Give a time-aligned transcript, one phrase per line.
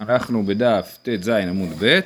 [0.00, 2.00] אנחנו בדף ט"ז עמוד ב', אה,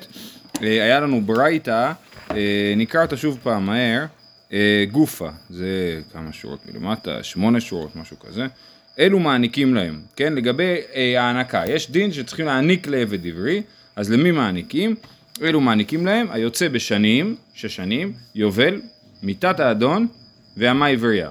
[0.62, 1.92] היה לנו ברייתא,
[2.30, 4.04] אה, נקרא אותה שוב פעם מהר,
[4.52, 8.46] אה, גופה, זה כמה שורות מלמטה, שמונה שורות, משהו כזה,
[8.98, 10.76] אלו מעניקים להם, כן, לגבי
[11.18, 13.62] הענקה, יש דין שצריכים להעניק לעבד עברי,
[13.96, 14.94] אז למי מעניקים?
[15.42, 18.80] אלו מעניקים להם, היוצא בשנים, שש שנים, יובל,
[19.22, 20.06] מיתת האדון
[20.56, 21.30] והמה עברייה,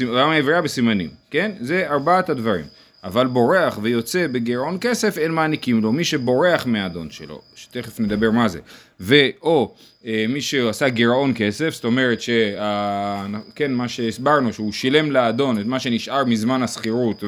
[0.00, 2.64] והמה עברייה בסימנים, כן, זה ארבעת הדברים.
[3.04, 5.92] אבל בורח ויוצא בגירעון כסף, אין מעניקים לו.
[5.92, 8.60] מי שבורח מהאדון שלו, שתכף נדבר מה זה,
[9.00, 9.74] ואו
[10.06, 15.80] אה, מי שעשה גירעון כסף, זאת אומרת שכן, מה שהסברנו, שהוא שילם לאדון את מה
[15.80, 17.24] שנשאר מזמן השכירות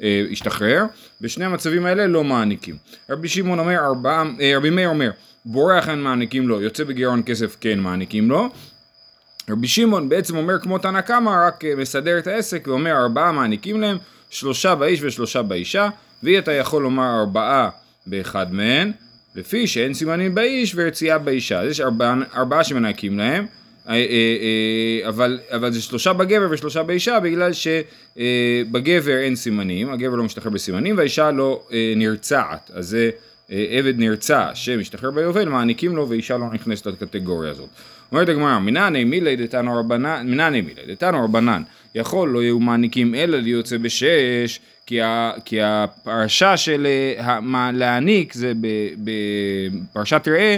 [0.00, 0.84] והשתחרר,
[1.20, 2.76] בשני המצבים האלה לא מעניקים.
[3.10, 5.10] רבי שמעון אומר, ארבעה, אה, רבי מאיר אומר,
[5.44, 8.48] בורח אין מעניקים לו, יוצא בגירעון כסף כן מעניקים לו.
[9.50, 13.80] רבי שמעון בעצם אומר כמו תנא קמא, רק אה, מסדר את העסק ואומר ארבעה מעניקים
[13.80, 13.96] להם
[14.30, 15.88] שלושה באיש ושלושה באישה,
[16.22, 17.70] ואי אתה יכול לומר ארבעה
[18.06, 18.92] באחד מהן,
[19.34, 21.60] לפי שאין סימנים באיש ורצייה באישה.
[21.60, 23.46] אז יש ארבעה, ארבעה שמנקים להם,
[23.88, 23.98] אה, אה,
[25.02, 30.50] אה, אבל, אבל זה שלושה בגבר ושלושה באישה בגלל שבגבר אין סימנים, הגבר לא משתחרר
[30.50, 31.62] בסימנים והאישה לא
[31.96, 33.10] נרצעת, אז זה
[33.48, 37.68] עבד נרצע שמשתחרר ביובל, מעניקים לו ואישה לא נכנסת לקטגוריה הזאת.
[38.12, 41.62] אומרת הגמרא, מנעני מילי דתנו רבנן, מנעני מילי דתנו רבנן,
[41.94, 46.86] יכול לא יהיו מעניקים אלא ליוצא בשש, כי, ה, כי הפרשה של
[47.42, 48.52] מה, להעניק זה
[48.98, 50.56] בפרשת ראה,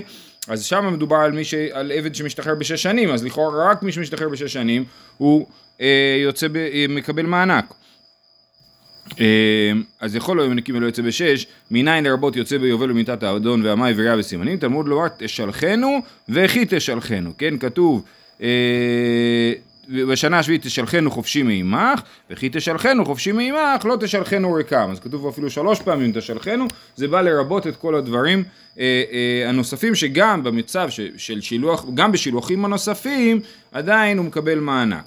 [0.49, 4.29] אז שם מדובר על, ש, על עבד שמשתחרר בשש שנים, אז לכאורה רק מי שמשתחרר
[4.29, 4.85] בשש שנים
[5.17, 5.47] הוא
[5.81, 7.75] אה, יוצא, ב, אה, מקבל מענק.
[9.21, 13.67] אמ, אז יכול לו אם נקים ולא יוצא בשש, מניין לרבות יוצא ביובל ומיתת האדון
[13.67, 18.05] והמאי וריאה וסימנים, תלמוד לומר תשלחנו וכי תשלחנו, כן, כתוב
[18.43, 19.53] אה,
[19.91, 24.89] בשנה השביעית תשלחנו חופשי מעמך, וכי תשלחנו חופשי מעמך, לא תשלחנו ריקם.
[24.93, 26.65] אז כתוב אפילו שלוש פעמים תשלחנו,
[26.97, 28.45] זה בא לרבות את כל הדברים
[28.79, 33.41] אה, אה, הנוספים, שגם במצב של שילוח, גם בשילוחים הנוספים,
[33.73, 35.05] עדיין הוא מקבל מענק.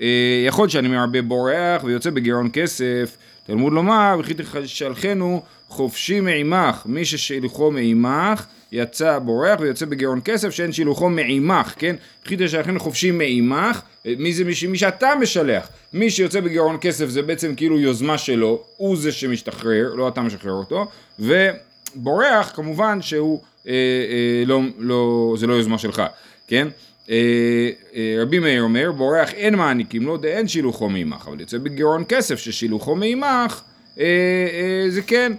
[0.00, 3.16] אה, יכול להיות שאני מרבה בורח ויוצא בגירעון כסף,
[3.46, 10.72] תלמוד לומר, וכי תשלחנו חופשי מעמך, מי ששילוחו מעמך, יצא בורח ויוצא בגירעון כסף שאין
[10.72, 11.96] שילוחו מעמך, כן?
[12.24, 17.54] וכי תשלחנו חופשי מעמך, מי זה מי, שאתה משלח, מי שיוצא בגירעון כסף זה בעצם
[17.54, 20.86] כאילו יוזמה שלו, הוא זה שמשתחרר, לא אתה משחרר אותו,
[21.18, 26.02] ובורח כמובן שהוא, אה, אה, לא, לא, זה לא יוזמה שלך,
[26.46, 26.68] כן?
[27.10, 32.04] אה, אה, רבי מאיר אומר, בורח אין מעניקים לו, דאין שילוחו מעמך, אבל יוצא בגירעון
[32.08, 33.60] כסף ששילוחו מעמך,
[34.00, 35.32] אה, זה כן.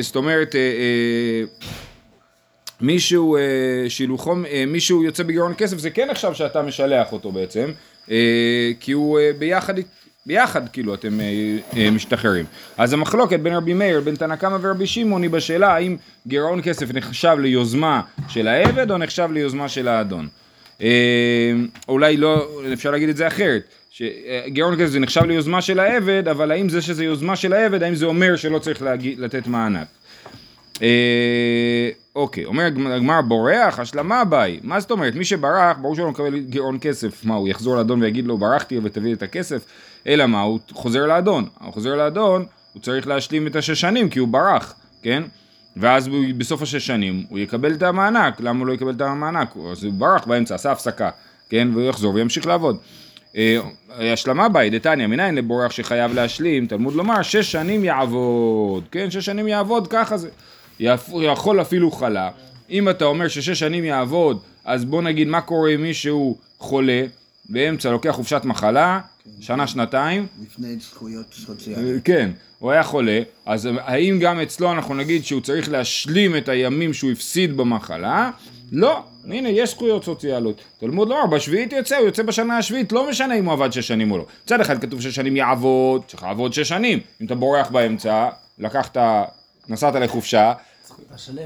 [0.00, 0.54] זאת אומרת,
[2.82, 3.36] מישהו
[3.88, 4.34] שילוחו,
[4.66, 7.70] מישהו יוצא בגירעון כסף, זה כן עכשיו שאתה משלח אותו בעצם,
[8.80, 9.74] כי הוא ביחד
[10.26, 11.20] ביחד כאילו אתם
[11.92, 12.44] משתחררים.
[12.78, 16.94] אז המחלוקת בין רבי מאיר, בין תנא קמא ורבי שמעון היא בשאלה האם גירעון כסף
[16.94, 20.28] נחשב ליוזמה של העבד או נחשב ליוזמה של האדון.
[20.82, 21.52] אה,
[21.88, 26.50] אולי לא, אפשר להגיד את זה אחרת, שגאון כזה זה נחשב ליוזמה של העבד, אבל
[26.50, 29.86] האם זה שזה יוזמה של העבד, האם זה אומר שלא צריך להגיד, לתת מענק?
[30.82, 35.14] אה, אוקיי, אומר הגמר בורח, השלמה הבאי, מה זאת אומרת?
[35.14, 38.78] מי שברח, ברור שהוא לא מקבל גאון כסף, מה הוא יחזור לאדון ויגיד לו ברחתי
[38.82, 39.64] ותביא את הכסף?
[40.06, 44.18] אלא מה, הוא חוזר לאדון, הוא חוזר לאדון, הוא צריך להשלים את השש שנים כי
[44.18, 45.22] הוא ברח, כן?
[45.76, 46.08] ואז
[46.38, 49.54] בסוף השש שנים הוא יקבל את המענק, למה הוא לא יקבל את המענק?
[49.72, 51.10] אז הוא ברח באמצע, עשה הפסקה,
[51.48, 52.76] כן, והוא יחזור וימשיך לעבוד.
[53.36, 53.58] אה,
[53.98, 59.48] השלמה באי דתניא, מניין לבורח שחייב להשלים, תלמוד לומר, שש שנים יעבוד, כן, שש שנים
[59.48, 60.28] יעבוד, ככה זה.
[61.22, 62.30] יכול אפילו חלה.
[62.70, 67.04] אם אתה אומר ששש שנים יעבוד, אז בוא נגיד מה קורה עם מישהו חולה,
[67.48, 69.00] באמצע לוקח חופשת מחלה,
[69.40, 70.26] שנה, שנתיים.
[70.42, 72.02] לפני זכויות סוציאליות.
[72.04, 76.94] כן, הוא היה חולה, אז האם גם אצלו אנחנו נגיד שהוא צריך להשלים את הימים
[76.94, 78.30] שהוא הפסיד במחלה?
[78.72, 80.60] לא, הנה יש זכויות סוציאליות.
[80.78, 84.12] תלמוד לומר, בשביעית יוצא, הוא יוצא בשנה השביעית, לא משנה אם הוא עבד שש שנים
[84.12, 84.26] או לא.
[84.44, 87.00] מצד אחד כתוב שש שנים יעבוד, צריך לעבוד שש שנים.
[87.20, 88.28] אם אתה בורח באמצע,
[88.58, 88.96] לקחת,
[89.68, 90.52] נסעת לחופשה,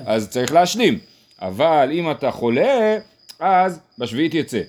[0.07, 0.99] אז צריך להשלים.
[1.43, 2.99] אבל אם אתה חולה,
[3.41, 4.61] אז בשביעית יצא.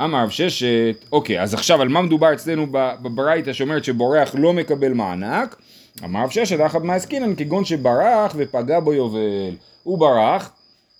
[0.00, 4.92] אמר רב ששת, אוקיי, אז עכשיו על מה מדובר אצלנו בברייתא שאומרת שבורח לא מקבל
[4.92, 5.56] מענק?
[6.04, 9.54] אמר רב ששת, אחת מעסקינן כגון שברח ופגע בו יובל.
[9.82, 10.50] הוא ברח,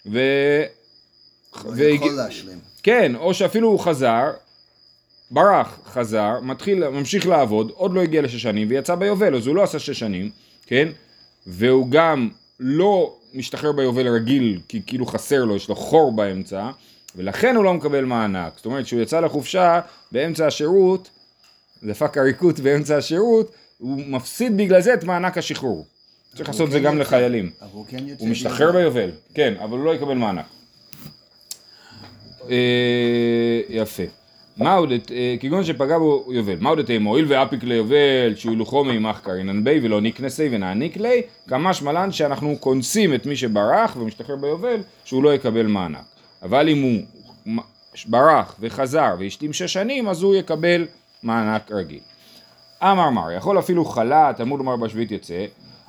[0.07, 0.19] ו...
[1.67, 1.83] ו...
[1.83, 2.59] יכול להשלים.
[2.83, 4.31] כן, או שאפילו הוא חזר,
[5.31, 9.63] ברח, חזר, מתחיל, ממשיך לעבוד, עוד לא הגיע לשש שנים ויצא ביובל, אז הוא לא
[9.63, 10.31] עשה שש שנים,
[10.67, 10.89] כן?
[11.47, 12.29] והוא גם
[12.63, 16.71] לא משתחרר ביובל רגיל, כי כאילו חסר לו, יש לו חור באמצע,
[17.17, 18.53] ולכן הוא לא מקבל מענק.
[18.57, 19.81] זאת אומרת, כשהוא יצא לחופשה
[20.13, 21.11] באמצע השירות,
[21.83, 25.87] דפק עריקות באמצע השירות, הוא מפסיד בגלל זה את מענק השחרור.
[26.37, 27.51] צריך לעשות את זה גם לחיילים.
[27.63, 28.23] אבל הוא כן יוצא.
[28.23, 30.47] הוא משתחרר ביובל, כן, אבל הוא לא יקבל מענק.
[32.51, 34.03] אה, יפה.
[34.57, 38.85] מה עוד, את- אה, כגון שפגע בו יובל, מה עוד אתם, הואיל ואפיק ליובל, שהילוכו
[38.85, 44.37] מעמך קרינן בי ולא נקנסי ונעניק לי, כמשמע לן שאנחנו קונסים את מי שברח ומשתחרר
[44.37, 46.05] ביובל, שהוא לא יקבל מענק.
[46.43, 47.01] אבל אם הוא
[48.07, 50.87] ברח וחזר והשלים שש שנים, אז הוא יקבל
[51.23, 52.01] מענק רגיל.
[52.83, 55.45] אמר מר, יכול אפילו חלה, תלמוד לומר בשביעית יצא,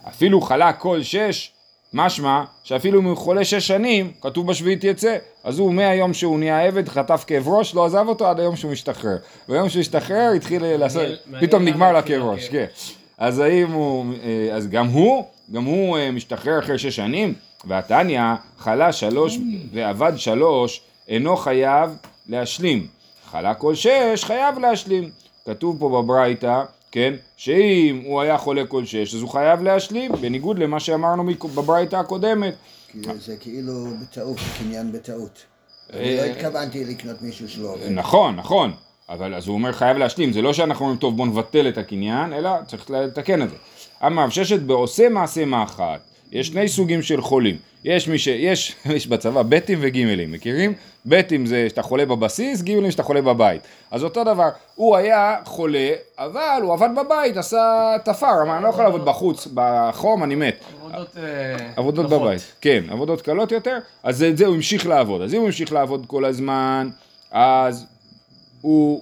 [0.08, 1.52] אפילו חלה כל שש,
[1.94, 6.62] משמע שאפילו אם הוא חולה שש שנים, כתוב בשביעית יצא, אז הוא מהיום שהוא נהיה
[6.62, 9.18] עבד, חטף כאב ראש, לא עזב אותו עד היום שהוא משתחרר.
[9.50, 11.08] ביום שהוא השתחרר התחיל לעשות,
[11.40, 12.50] פתאום נגמר התחיל הכאב ראש.
[12.50, 12.66] כן.
[13.18, 17.34] אז האם הוא, אה, אז גם הוא, גם הוא אה, משתחרר אחרי שש שנים,
[17.66, 18.22] והתניא
[18.58, 19.38] חלה שלוש
[19.74, 21.90] ועבד שלוש, אינו חייב
[22.30, 22.88] להשלים.
[23.32, 25.10] חלה כל שש, חייב להשלים.
[25.46, 26.64] כתוב פה בברייתא,
[26.94, 31.24] כן, שאם הוא היה חולה כל שש, אז הוא חייב להשלים, בניגוד למה שאמרנו
[31.56, 32.54] בברייתא הקודמת.
[33.20, 35.46] זה כאילו בטעות, קניין בטעות.
[35.94, 37.90] אני אה, לא התכוונתי לקנות מישהו שלא עובד.
[37.90, 38.72] נכון, נכון,
[39.10, 42.34] אבל אז הוא אומר חייב להשלים, זה לא שאנחנו אומרים טוב בוא נבטל את הקניין,
[42.34, 43.56] אלא צריך לתקן את זה.
[44.06, 46.02] אמר ששת בעושה מעשה מאחת,
[46.34, 48.28] יש שני סוגים של חולים, יש מי ש...
[48.28, 50.74] יש, יש בצבא בטים וגימלים, מכירים?
[51.06, 53.62] בטים זה שאתה חולה בבסיס, גימלים שאתה חולה בבית.
[53.92, 58.70] אז אותו דבר, הוא היה חולה, אבל הוא עבד בבית, עשה תפר, אמר אני לא
[58.70, 60.64] יכול לעבוד בחוץ, בחום אני מת.
[60.82, 61.18] עבודות...
[61.18, 62.10] אה, עבודות.
[62.10, 65.22] בבית, כן, עבודות קלות יותר, אז את זה הוא המשיך לעבוד.
[65.22, 66.90] אז אם הוא המשיך לעבוד כל הזמן,
[67.32, 67.86] אז
[68.62, 69.02] הוא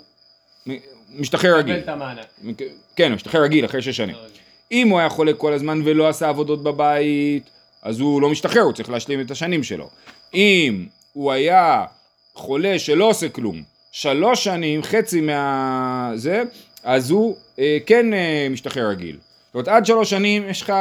[1.15, 1.77] משתחרר רגיל.
[1.77, 2.25] את המענק.
[2.95, 4.15] כן, הוא משתחרר רגיל אחרי שש שנים.
[4.71, 7.49] אם הוא היה חולה כל הזמן ולא עשה עבודות בבית,
[7.81, 9.89] אז הוא לא משתחרר, הוא צריך להשלים את השנים שלו.
[10.33, 11.85] אם הוא היה
[12.33, 16.11] חולה שלא עושה כלום, שלוש שנים, חצי מה...
[16.15, 16.43] זה,
[16.83, 19.17] אז הוא אה, כן אה, משתחרר רגיל.
[19.45, 20.73] זאת אומרת, עד שלוש שנים יש לך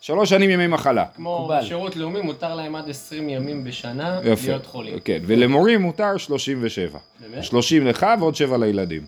[0.00, 1.04] שלוש שנים ימי מחלה.
[1.16, 1.50] כמו.
[1.50, 4.48] בשירות לאומי מותר להם עד 20 ימים בשנה יפה.
[4.48, 5.00] להיות חולים.
[5.00, 6.98] כן, ולמורים מותר 37.
[7.20, 7.44] באמת?
[7.44, 9.02] 30 לך ועוד 7 לילדים.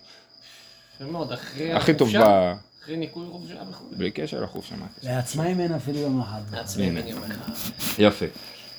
[0.95, 2.53] יפה מאוד, אחרי הכי טוב ב...
[2.83, 3.85] אחרי ניקוי חופשה וכו'.
[3.91, 4.75] בלי קשר לחופשה.
[4.75, 5.09] מה הקשר?
[5.11, 6.41] לעצמאים אין אפילו יום אחד.
[6.51, 7.71] לעצמאים אני אומר לך.
[7.99, 8.25] יפה.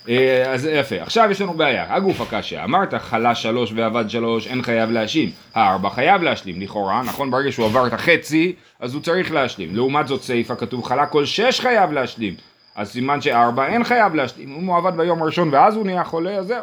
[0.09, 4.63] אה, אז יפה, עכשיו יש לנו בעיה, הגוף הקשה, אמרת חלה שלוש ועבד שלוש, אין
[4.63, 9.33] חייב להשלים, הארבע חייב להשלים, לכאורה, נכון, ברגע שהוא עבר את החצי, אז הוא צריך
[9.33, 12.35] להשלים, לעומת זאת סיפה כתוב חלה כל שש חייב להשלים,
[12.77, 16.31] אז סימן שארבע אין חייב להשלים, אם הוא עבד ביום הראשון ואז הוא נהיה חולה,
[16.37, 16.63] אז זהו.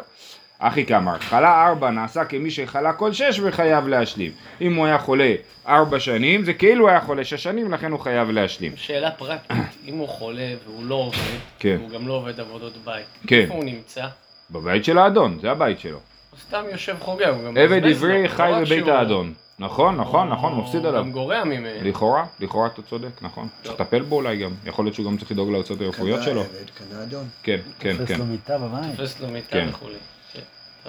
[0.58, 4.32] אחי כאמר, חלה ארבע נעשה כמי שחלה כל שש וחייב להשלים.
[4.60, 5.34] אם הוא היה חולה
[5.68, 8.72] ארבע שנים, זה כאילו הוא היה חולה שש שנים, לכן הוא חייב להשלים.
[8.76, 9.56] שאלה פרקטית,
[9.86, 11.18] אם הוא חולה והוא לא עובד,
[11.58, 11.76] כן.
[11.80, 13.40] והוא גם לא עובד עבודות בית, כן.
[13.40, 14.06] איפה הוא נמצא?
[14.50, 15.98] בבית של האדון, זה הבית שלו.
[16.30, 18.90] הוא סתם יושב חוגג, הוא גם עבד מבזבז לו, עברי לא חי רק בבית שהוא-
[18.90, 19.32] האדון.
[19.58, 21.00] נכון, נכון, נכון, הוא מפסיד עליו.
[21.04, 21.66] גם גורע ממנו.
[21.82, 23.48] לכאורה, לכאורה אתה צודק, נכון.
[23.62, 24.50] צריך לטפל בו אולי גם.
[24.64, 26.40] יכול להיות שהוא גם צריך לדאוג להוצאות הרפואיות קנה שלו.
[26.40, 27.24] עבד, קנה אדון.
[27.42, 28.18] כן, כן, תופס כן.
[28.18, 28.96] לו מיטה בבית.
[28.96, 29.66] תופס לו מיטה כן.
[29.70, 29.94] וכולי.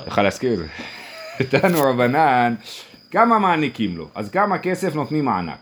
[0.03, 0.65] צריך להזכיר את זה.
[1.39, 2.55] איתנו רבנן,
[3.11, 4.07] כמה מעניקים לו?
[4.15, 5.59] אז כמה כסף נותנים מענק?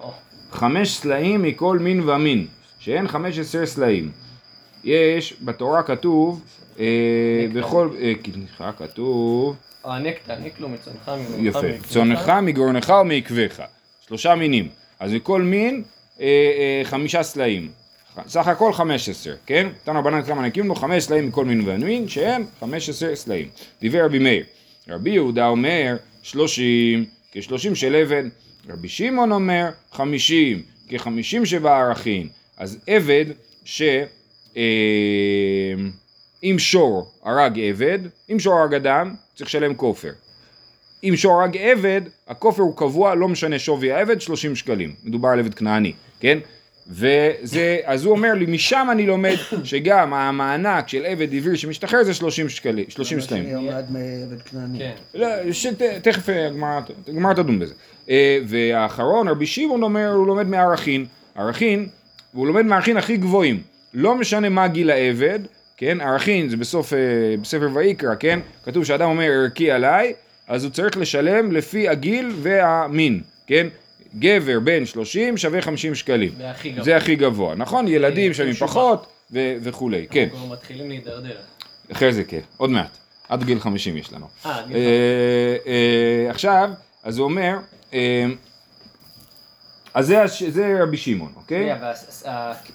[0.51, 2.48] חמש סלעים מכל מין ומין,
[2.80, 4.12] שאין חמש עשר סלעים.
[4.84, 6.42] יש, בתורה כתוב,
[6.80, 6.86] אה,
[7.54, 11.88] בכל, אה, סליחה, כתוב, הענק תעניק לו מצונך ממך יפה.
[11.88, 13.62] צונך, מגרונך ומעקבך,
[14.07, 14.69] שלושה מינים,
[15.00, 15.84] אז מכל מין
[16.19, 17.72] אה, אה, חמישה סלעים,
[18.27, 19.67] סך הכל חמש עשר, כן?
[19.83, 23.47] תנו רבנן כמה נקים לו חמש סלעים מכל מין ומין, שהם חמש עשר סלעים.
[23.81, 24.43] דיבר רבי מאיר,
[24.89, 28.29] רבי יהודה אומר שלושים, כשלושים של אבן,
[28.69, 33.25] רבי שמעון אומר חמישים, כחמישים שבערכין, אז עבד
[33.65, 33.81] ש...
[34.57, 34.63] אה,
[36.43, 38.00] אם שור הרג עבד,
[38.31, 40.12] אם שור הרג אדם, צריך לשלם כופר.
[41.03, 44.95] אם שור הרג עבד, הכופר הוא קבוע, לא משנה שווי העבד, 30 שקלים.
[45.03, 46.39] מדובר על עבד כנעני, כן?
[46.89, 52.13] וזה, אז הוא אומר לי, משם אני לומד שגם המענק של עבד עברי שמשתחרר זה
[52.13, 53.44] 30 שקלים, 30 מה שקלים.
[53.44, 54.79] שאני עומד מעבד כנעני.
[54.79, 54.91] כן.
[55.13, 55.27] לא,
[56.46, 57.74] הגמרא הגמרא תדון בזה.
[58.10, 61.06] אה, והאחרון, רבי שמעון אומר, הוא לומד מערכין.
[61.36, 61.88] ערכין,
[62.34, 63.62] והוא לומד מערכין הכי גבוהים.
[63.94, 65.39] לא משנה מה גיל העבד,
[65.77, 66.01] כן?
[66.01, 67.00] ערכין זה בסוף, אה,
[67.41, 68.39] בספר ויקרא, כן?
[68.65, 70.13] כתוב שאדם אומר ערכי עליי,
[70.48, 73.67] אז הוא צריך לשלם לפי הגיל והמין, כן?
[74.19, 76.31] גבר בן 30 שווה 50 שקלים.
[76.38, 76.83] זה הכי גבוה.
[76.83, 77.88] זה הכי גבוה, נכון?
[77.88, 78.53] ילדים שווים.
[78.53, 80.27] פחות ו- וכולי, כן.
[80.31, 81.36] אנחנו מתחילים להידרדר.
[81.91, 82.97] אחרי זה כן, עוד מעט.
[83.29, 84.27] עד גיל 50 יש לנו.
[84.45, 84.81] אה, גיל אה,
[85.67, 86.69] אה, עכשיו,
[87.03, 87.57] אז הוא אומר,
[87.93, 88.25] אה,
[89.93, 91.69] אז זה זה רבי שמעון, אוקיי?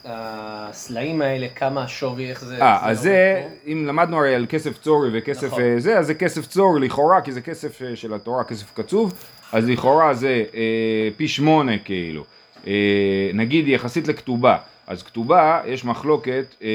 [0.04, 2.62] והסלעים האלה, כמה השווי, איך זה...
[2.62, 5.62] אה, אז זה, עובד אם למדנו הרי על כסף צורי וכסף נכון.
[5.62, 9.12] אה, זה, אז זה כסף צורי לכאורה, כי זה כסף אה, של התורה, כסף קצוב,
[9.52, 12.24] אז לכאורה זה אה, פי שמונה כאילו.
[12.66, 14.56] אה, נגיד יחסית לכתובה,
[14.86, 16.68] אז כתובה, יש מחלוקת אה,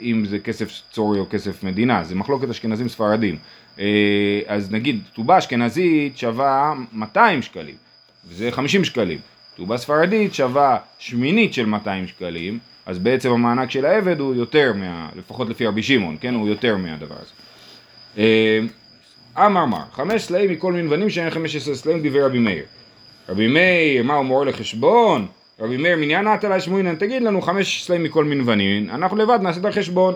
[0.00, 3.36] אם זה כסף צורי או כסף מדינה, זה מחלוקת אשכנזים ספרדים.
[3.78, 7.74] אה, אז נגיד, כתובה אשכנזית שווה 200 שקלים,
[8.28, 9.18] וזה 50 שקלים.
[9.54, 15.08] כתובה ספרדית שווה שמינית של 200 שקלים, אז בעצם המענק של העבד הוא יותר מה...
[15.16, 16.34] לפחות לפי רבי שמעון, כן?
[16.34, 17.32] הוא יותר מהדבר הזה.
[18.18, 18.60] אה,
[19.38, 22.64] אמר מר, חמש סלעים מכל מנוונים שאין חמש עשרה סלעים דברי רבי מאיר.
[23.28, 25.26] רבי מאיר, מה הוא מורה לחשבון?
[25.60, 29.64] רבי מאיר מניין עטלה שמואינן, תגיד לנו חמש סלעים מכל מנוונים, אנחנו לבד נעשה את
[29.64, 30.14] החשבון.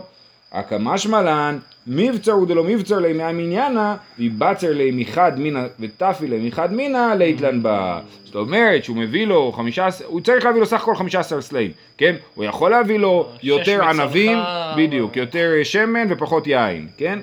[0.53, 6.73] הקמה שמלן, מבצר הוא דלא מבצר ליה מהמניינה, ויבצר ליה מחד מינה וטפי ליה מחד
[6.73, 8.01] מינה, ליתלן בה.
[8.25, 11.71] זאת אומרת שהוא מביא לו חמישה, הוא צריך להביא לו סך הכל חמישה עשר סלעים,
[11.99, 12.15] כן?
[12.35, 14.39] הוא יכול להביא לו יותר ענבים,
[14.77, 17.19] בדיוק, יותר שמן ופחות יין, כן?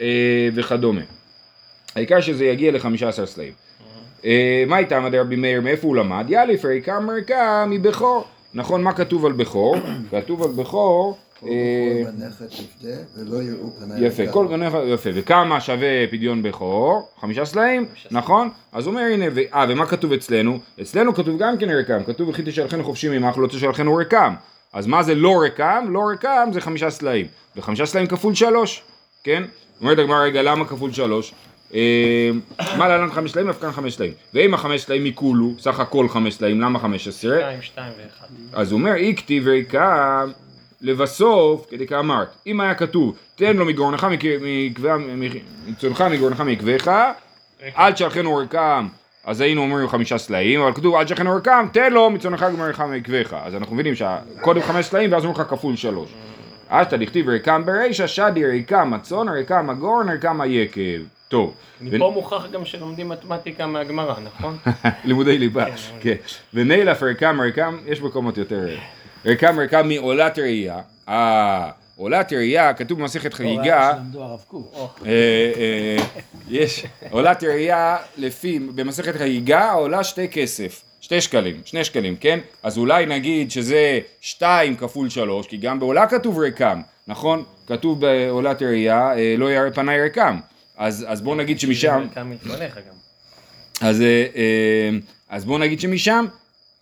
[0.00, 1.17] אה, וכדומה.
[1.98, 3.52] העיקר שזה יגיע לחמישה עשר סלעים.
[4.24, 6.24] אה, מה איתם עד רבי מאיר, מאיפה הוא למד?
[6.28, 8.24] יאליף ריקה מרקה מבכור.
[8.54, 9.76] נכון, מה כתוב על בכור?
[10.10, 12.02] כתוב על בכור, אה.
[13.98, 14.26] יפה.
[14.26, 17.08] כל גנב, יפה, וכמה שווה פדיון בכור?
[17.20, 18.50] חמישה סלעים, נכון?
[18.72, 19.24] אז הוא אומר הנה,
[19.54, 20.58] אה, ומה כתוב אצלנו?
[20.80, 24.34] אצלנו כתוב גם כן רקם, כתוב וכי תשלחנו חופשי ממך לא תשלחנו רקם.
[24.72, 25.86] אז מה זה לא רקם?
[25.88, 27.26] לא רקם זה חמישה סלעים,
[27.56, 28.82] וחמישה סלעים כפול שלוש,
[29.24, 29.42] כן?
[29.80, 31.34] אומרת הגמרא רגע למה כפול שלוש?
[31.74, 32.30] אה,
[32.78, 33.48] מה להלן חמש סלעים?
[33.48, 34.12] אף כאן חמש סלעים.
[34.34, 37.36] ואם החמש סלעים מכולו, סך הכל חמש סלעים, למה חמש עשרה?
[37.38, 38.26] שתיים, שתיים ואחד.
[38.52, 40.24] אז הוא אומר, אי כתיב ריקה
[40.80, 44.96] לבסוף, כדי כאמרת, אם היה כתוב, תן לו מגרונך מקווה,
[45.66, 46.90] מצונך מגרונך מעקביך,
[47.78, 48.88] אל תשלחנו ריקם,
[49.24, 53.36] אז היינו אומרים חמישה סלעים, אבל כתוב אל תשלחנו ריקם, תן לו מצונך גמרך מעקביך.
[53.42, 56.10] אז אנחנו מבינים שקודם חמש סלעים ואז אומרים לך כפול שלוש.
[56.68, 61.00] אשתא דכתיב ריקם ברישא, שדי ריקם הצאן, ריקם הגורן, ריקם היקב.
[61.28, 61.54] טוב.
[61.80, 64.58] מפה מוכח גם שלומדים מתמטיקה מהגמרא, נכון?
[65.04, 65.66] לימודי ליבה,
[66.00, 66.14] כן.
[66.54, 68.68] ונילף ריקם ריקם, יש מקומות יותר...
[69.24, 70.80] ריקם ריקם מעולת ראייה.
[71.08, 73.92] אה, עולת ראייה, כתוב במסכת חגיגה.
[75.06, 75.10] אה,
[75.56, 75.96] אה,
[76.48, 82.38] יש, עולת ראייה לפי, במסכת חגיגה עולה שתי כסף, שתי שקלים, שני שקלים, כן?
[82.62, 87.44] אז אולי נגיד שזה שתיים כפול שלוש, כי גם בעולה כתוב ריקם, נכון?
[87.66, 90.38] כתוב בעולת ראייה, אה, לא ירא פניי ריקם.
[90.78, 92.06] אז, אז בואו נגיד שמשם...
[92.14, 92.94] כאן מלפניך גם.
[93.88, 94.90] אז, אה, אה,
[95.28, 96.26] אז בואו נגיד שמשם,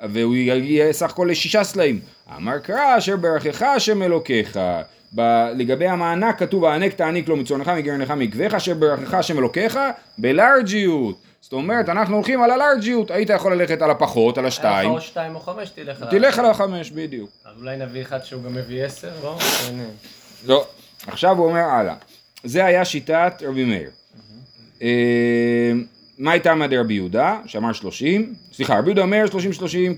[0.03, 2.01] והוא יגיע סך הכל לשישה סלעים.
[2.37, 4.59] אמר קרא אשר ברכך השם אלוקיך.
[5.17, 9.79] ב- לגבי המענק כתוב הענק תעניק לו מצונך מגרנך מעקביך אשר ברכך השם אלוקיך
[10.19, 11.17] בלארג'יות.
[11.41, 14.91] זאת אומרת אנחנו הולכים על הלארג'יות, היית יכול ללכת על הפחות, על היה לך השתיים,
[14.91, 16.11] או שתיים או חמש, תלך על...
[16.11, 17.31] תלך על החמש בדיוק.
[17.45, 19.39] אז אולי נביא אחד שהוא גם מביא עשר, לא?
[20.47, 20.67] לא,
[21.07, 21.95] עכשיו הוא אומר הלאה.
[22.47, 23.91] זה היה שיטת רבי מאיר.
[24.83, 25.73] אה,
[26.19, 29.95] מה הייתה דרבי יהודה, שאמר שלושים, סליחה, רבי יהודה אומר שלושים שלושים,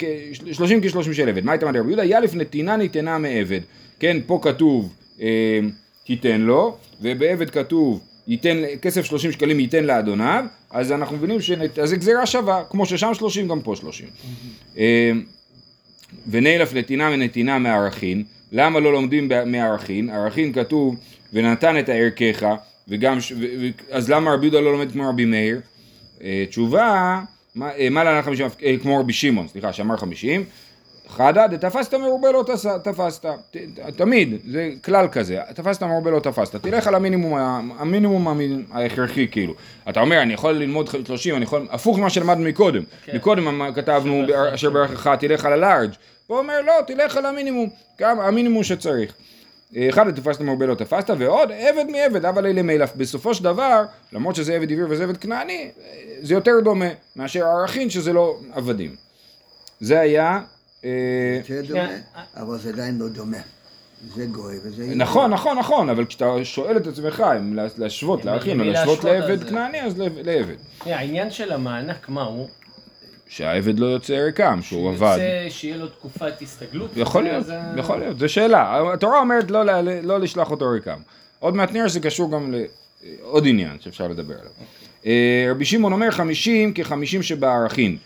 [0.52, 1.44] שלושים כשלושים של עבד.
[1.44, 2.04] מה הייתה דרבי יהודה?
[2.04, 3.60] יאלף נתינה ניתנה מעבד.
[4.00, 5.60] כן, פה כתוב אה,
[6.06, 12.26] תיתן לו, ובעבד כתוב ייתן, כסף שלושים שקלים ייתן לאדוניו, אז אנחנו מבינים שזה גזירה
[12.26, 14.08] שווה, כמו ששם שלושים גם פה שלושים.
[14.78, 15.12] אה,
[16.30, 20.10] ונילף נתינה ונתינה מערכין, למה לא לומדים מערכין?
[20.10, 20.96] ערכין כתוב
[21.32, 22.46] ונתן את הערכך,
[22.88, 25.60] וגם, ש- ו- ו- אז למה רבי יהודה לא לומד כמו רבי מאיר?
[26.22, 27.20] אה, תשובה,
[27.54, 30.44] מה אה, מה להלן חמישים, אה, כמו רבי שמעון, סליחה, שאמר חמישים,
[31.08, 33.56] חדא דתפסת מרובה לא תס- תפסת, ת-
[33.96, 37.34] תמיד, זה כלל כזה, תפסת מרובה לא תפסת, תלך על המינימום,
[37.78, 38.40] המינימום המ-
[38.72, 39.54] ההכרחי כאילו,
[39.88, 42.82] אתה אומר אני יכול ללמוד 30, אני יכול, הפוך ממה שלמדנו מקודם,
[43.14, 44.22] מקודם אמר- כתבנו
[44.54, 45.90] אשר ברכך תלך על הלארג',
[46.26, 47.68] הוא אומר לא, תלך על המינימום,
[48.00, 49.12] גם המינימום שצריך.
[49.88, 52.92] אחד תפסת מרובה לא תפסת, ועוד עבד מעבד, אבל אלה מילף.
[52.96, 53.82] בסופו של דבר,
[54.12, 55.70] למרות שזה עבד עברי וזה עבד כנעני,
[56.20, 58.96] זה יותר דומה מאשר הערכין שזה לא עבדים.
[59.80, 60.40] זה היה...
[60.84, 60.90] אה,
[61.48, 61.88] זה דומה,
[62.36, 63.36] אבל זה עדיין לא דומה.
[64.14, 64.86] זה גוי וזה...
[64.96, 69.42] נכון, נכון, נכון, אבל כשאתה שואל את עצמך אם לה- להשוות לערכין או להשוות לעבד
[69.42, 70.54] אז- כנעני, אז לעב- לעבד.
[70.80, 72.48] העניין של המענק, מה הוא?
[73.28, 75.18] שהעבד לא יוצא ריקם, שהוא עבד.
[75.18, 76.90] יוצא שיהיה לו תקופת הסתגלות?
[76.96, 78.92] יכול זה- להיות, זה- יכול להיות, זו שאלה.
[78.92, 80.98] התורה אומרת לא, ל- לא לשלוח אותו ריקם.
[81.38, 82.54] עוד מעט נראה שזה קשור גם
[83.20, 84.50] לעוד עניין שאפשר לדבר עליו.
[85.06, 87.96] אה, רבי שמעון אומר חמישים כחמישים שבערכין.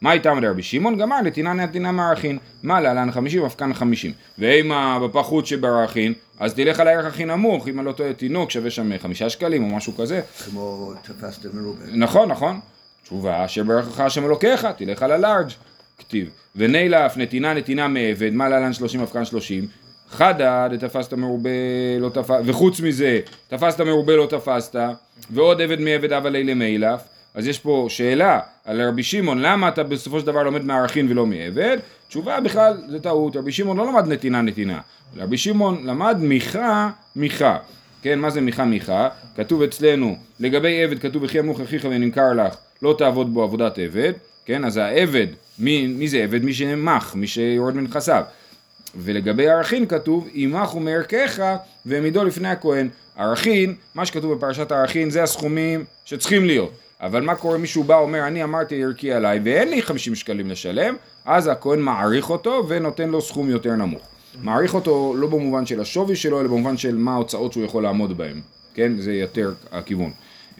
[0.00, 0.96] מה איתם לרבי שמעון?
[0.98, 2.38] גמר נתינה נתינה מערכין.
[2.62, 4.12] מה להלן חמישים אף כאן חמישים.
[4.38, 4.72] ואם
[5.04, 8.98] בפחות שבערכין, אז תלך על הערך הכי נמוך, אם אני לא טועה תינוק שווה שם
[8.98, 10.20] חמישה שקלים או משהו כזה.
[10.44, 11.84] כמו תפסת מרובה.
[11.92, 12.60] נכון, נכון.
[13.06, 15.48] תשובה, אשר ברכך השם אלוקיך, תלך על הלארג',
[15.98, 16.30] כתיב.
[16.56, 19.66] ונילף, נתינה נתינה מעבד, מה להלן שלושים אף כאן שלושים.
[20.10, 21.50] חדא דתפסת מרובה
[22.00, 24.76] לא תפסת, וחוץ מזה, תפסת מרובה לא תפסת,
[25.30, 27.00] ועוד עבד מעבד אבל אלה מילף,
[27.34, 31.26] אז יש פה שאלה על רבי שמעון, למה אתה בסופו של דבר לומד מערכין ולא
[31.26, 31.78] מעבד?
[32.08, 34.80] תשובה בכלל זה טעות, רבי שמעון לא למד נתינה נתינה,
[35.16, 37.58] רבי שמעון למד מיכה מיכה.
[38.06, 39.08] כן, מה זה מיכה מיכה?
[39.36, 44.12] כתוב אצלנו, לגבי עבד כתוב וכי ימוך אחיך ונמכר לך, לא תעבוד בו עבודת עבד,
[44.44, 45.26] כן, אז העבד,
[45.58, 46.44] מי, מי זה עבד?
[46.44, 48.22] מי שנמך, מי שיורד מנכסיו.
[48.96, 52.88] ולגבי ערכין כתוב, ימחו מערכך והעמידו לפני הכהן.
[53.16, 56.72] ערכין, מה שכתוב בפרשת ערכין זה הסכומים שצריכים להיות.
[57.00, 60.96] אבל מה קורה מישהו בא אומר אני אמרתי ערכי עליי ואין לי 50 שקלים לשלם
[61.24, 64.15] אז הכהן מעריך אותו ונותן לו סכום יותר נמוך.
[64.42, 68.18] מעריך אותו לא במובן של השווי שלו אלא במובן של מה ההוצאות שהוא יכול לעמוד
[68.18, 68.40] בהן.
[68.74, 70.10] כן זה יותר הכיוון.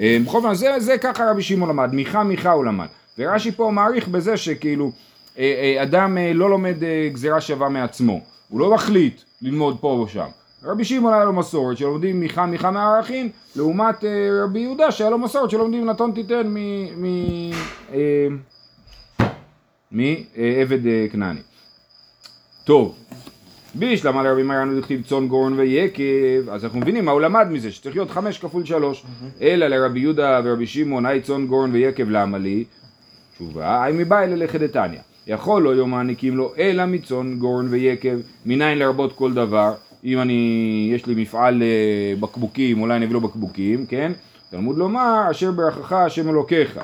[0.00, 2.87] אה, בכל זאת זה, זה ככה רבי שמעון למד מיכה מיכה הוא למד
[3.18, 4.92] ורש"י פה מעריך בזה שכאילו
[5.38, 6.76] אה, אה, אדם אה, לא לומד
[7.12, 10.28] גזירה שווה מעצמו הוא לא מחליט ללמוד פה ושם
[10.64, 14.04] רבי שמעון היה לו מסורת שלומדים מיכה מיכה מהערכים לעומת
[14.45, 16.54] רבי יהודה שהיה לו מסורת שלומדים נתון תיתן
[19.90, 21.40] מעבד כנעני.
[22.64, 22.95] טוב,
[23.78, 27.97] בישלמה לרבי מרן דכתיב צאן גורן ויקב, אז אנחנו מבינים מה הוא למד מזה, שצריך
[27.97, 29.04] להיות חמש כפול שלוש.
[29.40, 32.64] אלא לרבי יהודה ורבי שמעון, היי צאן גורן ויקב למה לי?
[33.35, 35.00] תשובה, היי מבעי ללכת דתניא.
[35.26, 38.16] יכול לא יום מעניקים לו אלא מצאן גורן ויקב,
[38.47, 39.75] מניין לרבות כל דבר.
[40.04, 44.12] אם אני, יש לי מפעל אה, בקבוקים, אולי אני אביא לו בקבוקים, כן?
[44.50, 46.80] תלמוד לומר, אשר ברכך השם אלוקיך.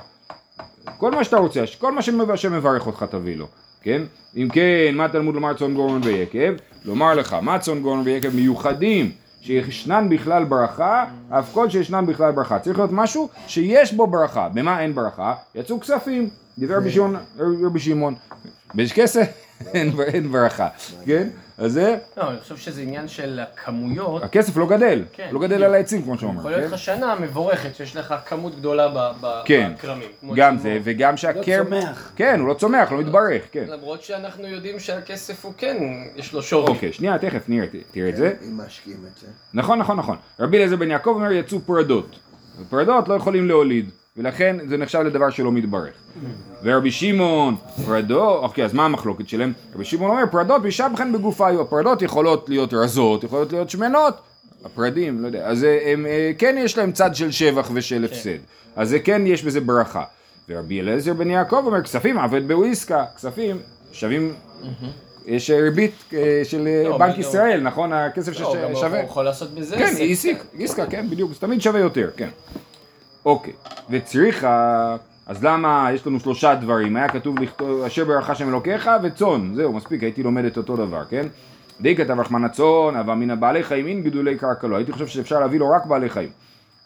[0.99, 3.46] כל מה שאתה רוצה, כל מה שהשם מברך אותך תביא לו,
[3.83, 4.03] כן?
[4.37, 6.55] אם כן, מה תלמוד לומר צאן גורן ויקב?
[6.85, 9.11] לומר לך, מה צאן גורן ויקב מיוחדים
[9.41, 12.59] שישנן בכלל ברכה, אף כל שישנן בכלל ברכה.
[12.59, 14.49] צריך להיות משהו שיש בו ברכה.
[14.49, 15.35] במה אין ברכה?
[15.55, 16.29] יצאו כספים.
[16.59, 16.75] דיבר
[17.62, 18.15] רבי שמעון,
[19.75, 20.69] אין, ברכה,
[21.07, 21.28] כן?
[21.59, 24.23] אז זה, לא, אני חושב שזה עניין של הכמויות.
[24.23, 25.64] הכסף לא גדל, כן, לא גדל.
[25.64, 26.71] על העצים כמו שאומרים, יכול להיות כן?
[26.71, 29.12] לך שנה מבורכת שיש לך כמות גדולה
[29.45, 30.09] כן, בכרמים.
[30.37, 30.78] גם זה.
[30.85, 31.64] וגם שהקר...
[31.64, 32.12] צומח.
[32.16, 33.64] כן, הוא לא צומח, לא מתברך, כן.
[33.69, 35.76] למרות שאנחנו יודעים שהכסף הוא כן,
[36.16, 36.66] יש לו שווי.
[36.66, 38.33] אוקיי, שנייה, תכף נראה, תראה את זה.
[38.47, 39.26] אם משקיעים את זה.
[39.54, 40.16] נכון, נכון, נכון.
[40.40, 42.16] רבי אליעזר בן יעקב אומר יצאו פרדות.
[42.71, 45.94] פרדות לא יכולים להוליד, ולכן זה נחשב לדבר שלא מתברך.
[46.62, 49.53] ורבי שמעון, פרדות, אוקיי, אז מה המחלוקת שלהם?
[49.75, 51.61] רבי שמעון אומר, פרדות משבחן בגופה היו.
[51.61, 54.14] הפרדות יכולות להיות רזות, יכולות להיות שמנות.
[54.64, 55.46] הפרדים, לא יודע.
[55.46, 58.38] אז אה, הם, אה, כן יש להם צד של שבח ושל הפסד.
[58.77, 60.05] אז זה כן יש בזה ברכה.
[60.48, 63.05] ורבי אליעזר בן יעקב אומר, כספים עבד בוויסקה.
[63.16, 63.59] כספים
[63.92, 64.35] שווים...
[65.27, 67.92] יש ריבית אה, של אה, לא, בנק ישראל, נכון?
[67.92, 68.98] הכסף לא, גם הוא ששווה.
[69.03, 70.01] יכול לעשות בזה כן, עסק.
[70.01, 72.29] איסיק, איסקה, כן, בדיוק, זה תמיד שווה יותר, כן.
[73.24, 73.52] אוקיי,
[73.90, 76.96] וצריכה, אז למה יש לנו שלושה דברים?
[76.96, 81.04] היה כתוב לכתוב אשר ברכה שם אלוקיך וצאן, זהו, מספיק, הייתי לומד את אותו דבר,
[81.04, 81.26] כן?
[81.80, 85.40] די כתב רחמן הצאן, אבל מן הבעלי חיים אין גידולי קרקע לא, הייתי חושב שאפשר
[85.40, 86.28] להביא לו רק בעלי חיים.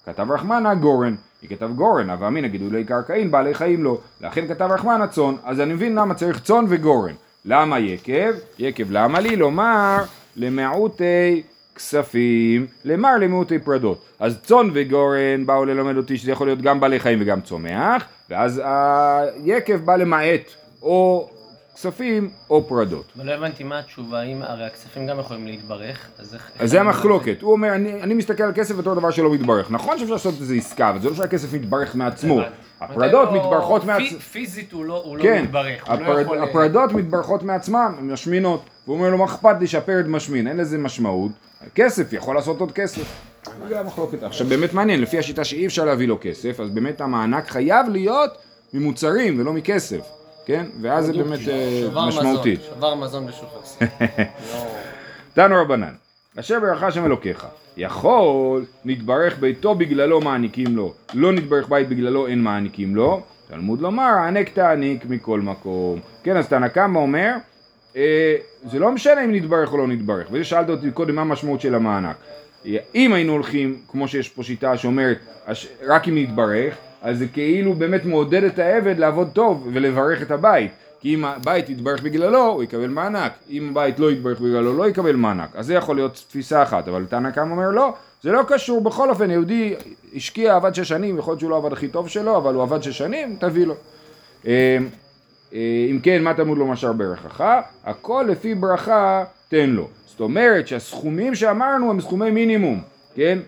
[0.07, 3.99] כתב רחמנה גורן, היא כתב גורן, אבל אמינא גידולי קרקעין, בעלי חיים לא.
[4.20, 7.12] לכן כתב רחמנה צאן, אז אני מבין למה צריך צאן וגורן.
[7.44, 8.35] למה יקב?
[8.59, 9.37] יקב למה לי?
[9.37, 9.96] לומר
[10.37, 11.42] למעוטי
[11.77, 14.07] כספים, למר למעוטי פרדות.
[14.21, 18.62] אז צאן וגורן באו ללמד אותי שזה יכול להיות גם בעלי חיים וגם צומח, ואז
[19.45, 20.51] היקב בא למעט
[20.83, 21.31] או
[21.77, 23.05] כספים או פרדות.
[23.17, 26.51] אבל לא הבנתי מה התשובה, אם הרי הכספים גם יכולים להתברך, אז איך...
[26.59, 29.71] אז זה המחלוקת, הוא אומר, אני, אני מסתכל על כסף בתור דבר שלא מתברך.
[29.71, 32.41] נכון שאפשר לעשות איזה עסקה, אבל זה לא שהכסף מתברך מעצמו.
[32.81, 34.19] הפרדות לא- מתברכות מעצמן.
[34.19, 36.39] פיזית הוא לא הוא לא כן, מתברך, לא הפרד- יכול...
[36.43, 38.62] הפרדות מתברכות מעצמן, הן משמינות.
[38.87, 41.33] והוא אומר לו, מה אכפת לי שהפרד משמין, אין לזה משמעות.
[41.75, 43.03] כסף, יכול לעשות עוד כסף.
[43.69, 44.23] זה המחלוקת.
[44.23, 48.31] עכשיו באמת מעניין, לפי השיטה שאי אפשר להביא לו כסף, אז באמת המענק חייב להיות
[48.75, 50.01] ממוצרים ולא מכסף.
[50.47, 50.67] כן?
[50.81, 52.57] ואז זה באמת אה, משמעותי.
[52.69, 53.85] שובר מזון בשופרסל.
[54.55, 54.67] לא-
[55.35, 55.93] תנו רבנן,
[56.41, 62.43] אשר ברכה שם אלוקיך, יכול נתברך ביתו בגללו מעניקים לו, לא נתברך בית בגללו אין
[62.43, 66.01] מעניקים לו, תלמוד לומר הענק תעניק מכל מקום.
[66.23, 67.33] כן, אז תנא קמא אומר,
[67.97, 71.61] אה, זה לא משנה אם נתברך או לא נתברך, וזה שאלת אותי קודם מה המשמעות
[71.61, 72.17] של המענק.
[72.95, 75.19] אם היינו הולכים, כמו שיש פה שיטה שאומרת,
[75.87, 80.71] רק אם נתברך, אז זה כאילו באמת מעודד את העבד לעבוד טוב ולברך את הבית.
[81.01, 83.33] כי אם הבית יתברך בגללו, הוא יקבל מענק.
[83.51, 85.51] אם הבית לא יתברך בגללו, לא יקבל מענק.
[85.55, 88.81] אז זה יכול להיות תפיסה אחת, אבל תנא קמא אומר לא, זה לא קשור.
[88.81, 89.75] בכל אופן, יהודי
[90.15, 92.83] השקיע, עבד שש שנים, יכול להיות שהוא לא עבד הכי טוב שלו, אבל הוא עבד
[92.83, 93.75] שש שנים, תביא לו.
[94.47, 94.79] אה,
[95.55, 97.45] אה, אם כן, מה תלמוד לו משאר ברכך?
[97.85, 99.89] הכל לפי ברכה תן לו.
[100.07, 102.83] זאת אומרת שהסכומים שאמרנו הם סכומי מינימום,
[103.15, 103.39] כן?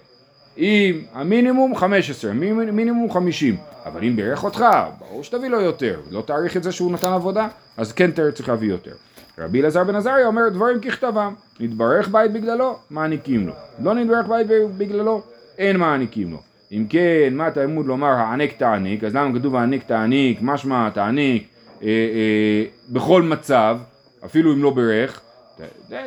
[0.58, 4.64] אם המינימום 15, מימ- מינימום 50, אבל אם בירך אותך,
[4.98, 8.68] ברור שתביא לו יותר, לא תעריך את זה שהוא נתן עבודה, אז כן צריך להביא
[8.70, 8.92] יותר.
[9.38, 13.52] רבי אלעזר בן עזריה אומר דברים ככתבם, נתברך בית בגללו, מעניקים לו.
[13.82, 14.46] לא נתברך בית
[14.78, 15.22] בגללו,
[15.58, 16.38] אין מעניקים לו.
[16.72, 21.48] אם כן, מה תלמוד לומר הענק תעניק, אז למה כתוב הענק תעניק, משמע תעניק
[21.82, 23.78] אה, אה, בכל מצב,
[24.24, 25.20] אפילו אם לא ברך,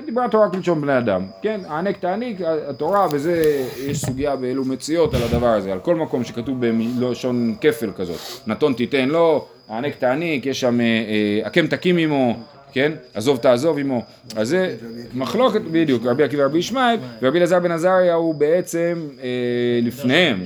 [0.05, 2.37] דיברה התורה כלשון בני אדם, כן, הענק תעניק,
[2.67, 6.65] התורה וזה, יש סוגיה באלו מציאות על הדבר הזה, על כל מקום שכתוב
[6.99, 10.79] בלשון כפל כזאת, נתון תיתן לו, הענק תעניק, יש שם
[11.43, 12.35] עקם תקים עמו,
[12.73, 14.01] כן, עזוב תעזוב עמו,
[14.35, 14.75] אז זה
[15.13, 19.27] מחלוקת, בדיוק, רבי עקיבא רבי ישמעאל, ורבי אלעזר בן עזריה הוא בעצם אה,
[19.81, 20.43] לפניהם,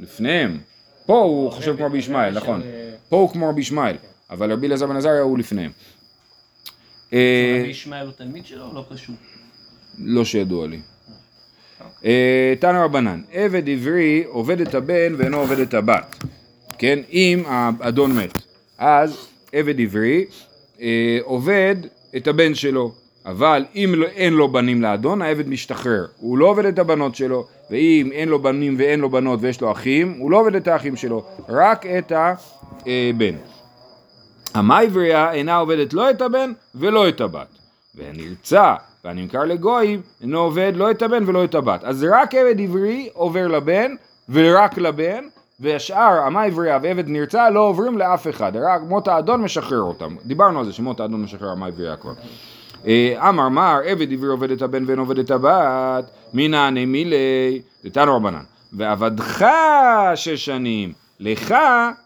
[0.00, 0.58] לפניהם,
[1.06, 2.62] פה הוא חושב כמו רבי ישמעאל, נכון,
[3.08, 3.96] פה הוא כמו רבי ישמעאל,
[4.30, 5.70] אבל רבי אלעזר בן עזריה הוא לפניהם.
[7.12, 9.14] אה, רבי ישמעאל הוא תלמיד שלו או לא קשור?
[9.98, 10.80] לא שידוע לי.
[12.04, 16.16] אה, תנא רבנן, עבד עברי עובד את הבן ואינו עובד את הבת,
[16.78, 16.98] כן?
[17.12, 18.38] אם האדון מת,
[18.78, 20.24] אז עבד עברי
[20.80, 21.76] אה, עובד
[22.16, 22.92] את הבן שלו,
[23.26, 26.06] אבל אם לא- אין לו בנים לאדון, העבד משתחרר.
[26.16, 29.72] הוא לא עובד את הבנות שלו, ואם אין לו בנים ואין לו בנות ויש לו
[29.72, 33.34] אחים, הוא לא עובד את האחים שלו, רק את הבן.
[34.54, 37.58] המייבריה אינה עובדת לא את הבן ולא את הבת.
[37.94, 41.84] והנרצע והנמכר לגויים אינו עובד לא את הבן ולא את הבת.
[41.84, 43.94] אז רק עבד עברי עובר לבן
[44.28, 45.24] ורק לבן,
[45.60, 50.16] והשאר המייבריה ועבד נרצע לא עוברים לאף אחד, רק מות האדון משחרר אותם.
[50.24, 52.12] דיברנו על זה שמות האדון משחרר המייבריה כבר.
[52.86, 58.16] אה, אמר מר עבד עברי עובד את הבן ואין עובד את הבת, מינא מילי, דתנו
[58.16, 58.42] רבנן.
[58.72, 59.46] ועבדך
[60.14, 61.54] שש שנים, לך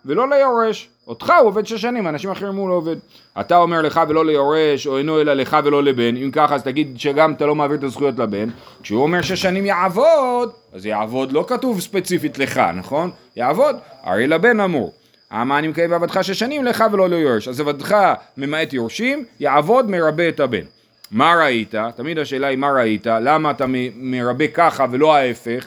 [0.04, 0.88] ולא ליורש.
[1.06, 2.96] אותך הוא עובד שש שנים, אנשים אחרים הוא לא עובד.
[3.40, 6.94] אתה אומר לך ולא ליורש, או אינו אלא לך ולא לבן, אם ככה אז תגיד
[6.98, 8.48] שגם אתה לא מעביר את הזכויות לבן.
[8.82, 13.10] כשהוא אומר שש שנים יעבוד, אז יעבוד לא כתוב ספציפית לך, נכון?
[13.36, 14.92] יעבוד, הרי לבן אמור.
[15.32, 17.48] אמה אני מקיים בעבדך שש שנים לך ולא ליורש.
[17.48, 17.96] אז עבדך
[18.36, 20.64] ממעט יורשים, יעבוד מרבה את הבן.
[21.10, 21.74] מה ראית?
[21.96, 23.64] תמיד השאלה היא מה ראית, למה אתה
[23.96, 25.66] מרבה ככה ולא ההפך?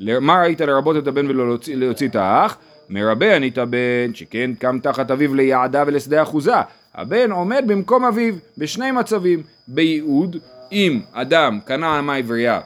[0.00, 2.56] מה ראית לרבות את הבן ולא להוציא, להוציא את האח?
[2.88, 6.54] מרבה ענית בן, שכן קם תחת אביו ליעדה ולשדה אחוזה.
[6.94, 10.36] הבן עומד במקום אביו בשני מצבים, בייעוד,
[10.72, 12.60] אם אדם קנה אמה עברייה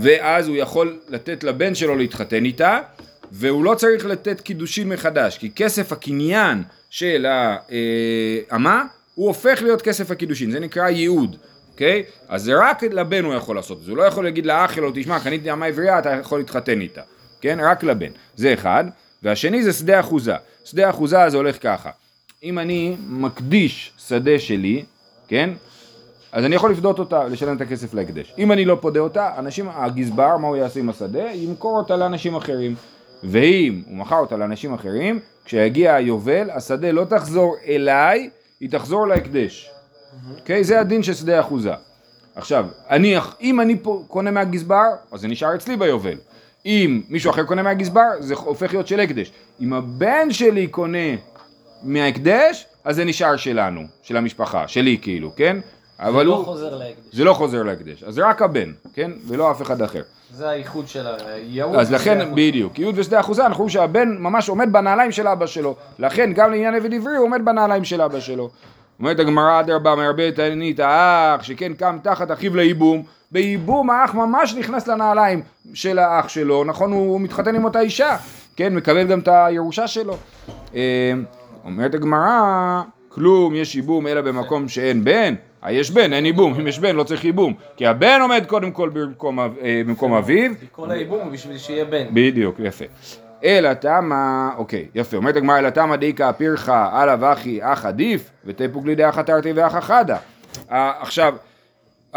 [0.00, 2.80] ואז הוא יכול לתת לבן שלו להתחתן איתה,
[3.32, 7.26] והוא לא צריך לתת קידושין מחדש, כי כסף הקניין של
[8.50, 11.36] האמה הוא הופך להיות כסף הקידושין, זה נקרא ייעוד.
[11.72, 12.04] אוקיי?
[12.06, 12.24] Okay?
[12.28, 14.90] אז זה רק לבן הוא יכול לעשות את זה, הוא לא יכול להגיד לאח שלו,
[14.94, 17.02] תשמע, קניתי אמה עברייה, אתה יכול להתחתן איתה.
[17.42, 17.58] כן?
[17.62, 18.10] רק לבן.
[18.36, 18.84] זה אחד.
[19.22, 20.34] והשני זה שדה אחוזה.
[20.64, 21.90] שדה אחוזה זה הולך ככה.
[22.42, 24.84] אם אני מקדיש שדה שלי,
[25.28, 25.50] כן?
[26.32, 28.34] אז אני יכול לפדות אותה, לשלם את הכסף להקדש.
[28.38, 31.32] אם אני לא פודה אותה, אנשים, הגזבר, מה הוא יעשה עם השדה?
[31.32, 32.74] ימכור אותה לאנשים אחרים.
[33.24, 39.70] ואם הוא מכר אותה לאנשים אחרים, כשיגיע היובל, השדה לא תחזור אליי, היא תחזור להקדש.
[40.38, 40.60] אוקיי?
[40.60, 40.64] Okay?
[40.64, 41.72] זה הדין של שדה אחוזה.
[42.34, 43.76] עכשיו, אני, אם אני
[44.08, 46.16] קונה מהגזבר, אז זה נשאר אצלי ביובל.
[46.66, 49.32] אם מישהו אחר קונה מהגזבר, זה הופך להיות של הקדש.
[49.60, 50.98] אם הבן שלי קונה
[51.82, 55.56] מההקדש, אז זה נשאר שלנו, של המשפחה, שלי כאילו, כן?
[56.00, 56.44] אבל זה לא הוא...
[56.44, 57.12] חוזר להקדש.
[57.12, 59.10] זה לא חוזר להקדש, אז זה רק הבן, כן?
[59.26, 60.02] ולא אף אחד אחר.
[60.34, 61.76] זה הייחוד של הייעוד.
[61.76, 65.76] אז לכן, בדיוק, ייעוד ושדה אחוזה, אנחנו רואים שהבן ממש עומד בנעליים של אבא שלו.
[65.98, 68.50] לכן, גם לעניין עבד עברי, הוא עומד בנעליים של אבא שלו.
[68.98, 74.54] אומרת הגמרא אדרבה מרבה אני את האח, שכן קם תחת אחיו לייבום, בייבום האח ממש
[74.54, 75.42] נכנס לנעליים
[75.74, 76.92] של האח שלו, נכון?
[76.92, 78.16] הוא מתחתן עם אותה אישה,
[78.56, 78.74] כן?
[78.74, 80.16] מקבל גם את הירושה שלו.
[80.74, 81.12] אה,
[81.64, 85.34] אומרת הגמרא, כלום יש ייבום אלא במקום שאין בן.
[85.64, 88.70] אה, יש בן, אין ייבום, אם יש בן לא צריך ייבום, כי הבן עומד קודם
[88.70, 89.46] כל במקום, אה,
[89.86, 90.50] במקום אביו.
[90.72, 92.04] כל הייבום בשביל שיהיה בן.
[92.12, 92.84] בדיוק, יפה.
[93.44, 98.30] אלא טעמא, אוקיי, יפה, אומרת הגמרא, אלא טעמא דאיכא פירכא, הא לאו הכי אח עדיף,
[98.44, 100.16] ותיפוק ליה דהכא תרתי והכא חדא.
[100.68, 101.34] עכשיו,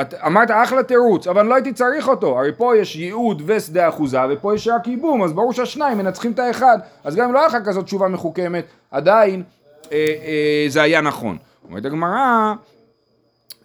[0.02, 4.20] את אמרת אחלה תירוץ, אבל לא הייתי צריך אותו, הרי פה יש ייעוד ושדה אחוזה,
[4.30, 7.48] ופה יש רק ייבום, אז ברור שהשניים מנצחים את האחד, אז גם אם לא היה
[7.48, 9.44] לך כזאת תשובה מחוכמת, עדיין
[9.92, 11.38] אה, אה, זה היה נכון.
[11.70, 12.54] אומרת הגמרא,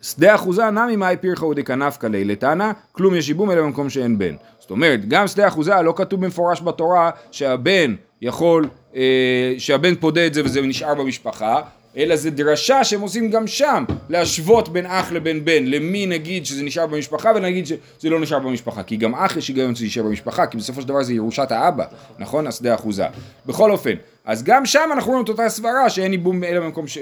[0.02, 4.34] שדה אחוזה נמי מאי פירחא ודקנפקא לילתנא, כלום יש ייבום אלא במקום שאין בן.
[4.58, 10.34] זאת אומרת, גם שדה אחוזה לא כתוב במפורש בתורה שהבן יכול, אה, שהבן פודה את
[10.34, 11.60] זה וזה נשאר במשפחה,
[11.96, 16.62] אלא זה דרשה שהם עושים גם שם, להשוות בין אח לבין בן, למי נגיד שזה
[16.62, 20.46] נשאר במשפחה ונגיד שזה לא נשאר במשפחה, כי גם אח יש היגיון שזה יישאר במשפחה,
[20.46, 21.84] כי בסופו של דבר זה ירושת האבא,
[22.18, 22.46] נכון?
[22.46, 23.06] השדה אחוזה.
[23.46, 26.98] בכל אופן, אז גם שם אנחנו רואים את אותה סברה שאין ייבום אלא במקום, ש...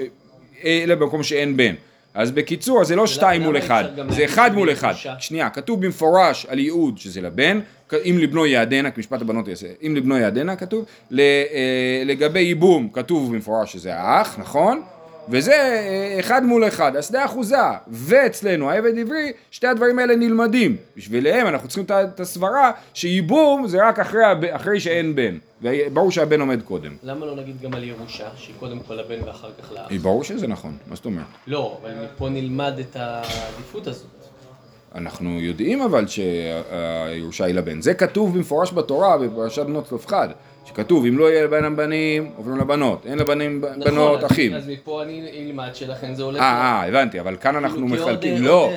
[0.63, 1.75] אלא במקום שאין בן.
[2.13, 4.93] אז בקיצור, זה לא שתיים מול אחד, זה אחד מול אחד.
[5.19, 7.59] שנייה, כתוב במפורש על ייעוד שזה לבן,
[7.93, 10.85] אם לבנו יעדנה, כמשפט הבנות יעשה, אם לבנו יעדנה כתוב,
[11.19, 14.81] אה, לגבי ייבום כתוב במפורש שזה האח, נכון?
[15.29, 20.75] וזה אה, אחד מול אחד, השדה אחוזה, ואצלנו העבד עברי, שתי הדברים האלה נלמדים.
[20.97, 24.21] בשבילם אנחנו צריכים את הסברה שייבום זה רק אחרי,
[24.51, 26.95] אחרי שאין בן, וברור שהבן עומד קודם.
[27.03, 29.91] למה לא נגיד גם על ירושה, שהיא קודם כל הבן ואחר כך לאח?
[30.01, 31.25] ברור שזה נכון, מה זאת אומרת?
[31.47, 34.18] לא, אבל מפה נלמד את העדיפות הזאת.
[34.95, 37.81] אנחנו יודעים אבל שהירושה היא לבן.
[37.81, 40.29] זה כתוב במפורש בתורה בפרשת בנות צלופחד,
[40.65, 44.53] שכתוב אם לא יהיה לבן בנים עוברים לבנות, אין לבנים נכון, בנות אז- אחים.
[44.53, 46.41] אז מפה אני אלמד שלכן זה הולך...
[46.41, 48.71] אה, אה, הבנתי, אבל כאן אנחנו כאילו, כעוד, מחלקים, אה, לא.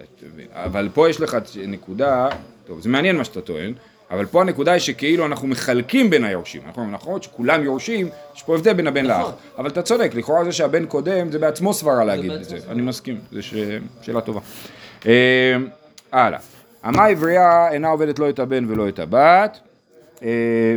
[0.00, 2.28] אה, אבל פה יש לך נקודה,
[2.66, 3.72] טוב, זה מעניין מה שאתה טוען,
[4.10, 6.62] אבל פה הנקודה היא שכאילו אנחנו מחלקים בין היורשים.
[6.66, 9.22] אנחנו אומרים, נכון שכולם יורשים, יש פה הבדל בין הבן נכון.
[9.22, 9.30] לאח.
[9.58, 12.56] אבל אתה צודק, לכאורה זה שהבן קודם, זה בעצמו סברה להגיד את זה.
[12.68, 13.38] אני מסכים, זו
[14.02, 14.40] שאלה טובה.
[15.06, 15.56] אה,
[16.12, 16.38] הלאה.
[16.88, 19.58] אמה עברייה אינה עובדת לא את הבן ולא את הבת.
[20.22, 20.76] אה,